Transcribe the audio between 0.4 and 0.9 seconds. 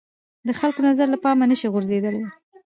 د خلکو